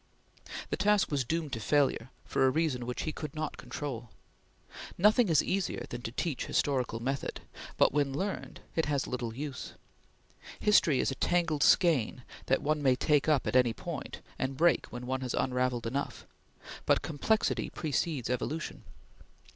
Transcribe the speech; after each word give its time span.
The 0.71 0.77
task 0.77 1.11
was 1.11 1.23
doomed 1.23 1.53
to 1.53 1.59
failure 1.59 2.09
for 2.25 2.47
a 2.47 2.49
reason 2.49 2.87
which 2.87 3.03
he 3.03 3.11
could 3.11 3.35
not 3.35 3.57
control. 3.57 4.09
Nothing 4.97 5.29
is 5.29 5.43
easier 5.43 5.85
than 5.89 6.01
to 6.01 6.11
teach 6.11 6.47
historical 6.47 6.99
method, 6.99 7.41
but, 7.77 7.91
when 7.93 8.11
learned, 8.11 8.61
it 8.75 8.85
has 8.87 9.05
little 9.05 9.35
use. 9.35 9.73
History 10.59 10.99
is 10.99 11.11
a 11.11 11.13
tangled 11.13 11.61
skein 11.61 12.23
that 12.47 12.63
one 12.63 12.81
may 12.81 12.95
take 12.95 13.29
up 13.29 13.45
at 13.45 13.55
any 13.55 13.73
point, 13.73 14.21
and 14.39 14.57
break 14.57 14.87
when 14.87 15.05
one 15.05 15.21
has 15.21 15.35
unravelled 15.35 15.85
enough; 15.85 16.25
but 16.87 17.03
complexity 17.03 17.69
precedes 17.69 18.27
evolution. 18.27 18.83